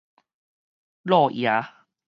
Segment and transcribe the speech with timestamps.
[1.03, 1.63] 躼爺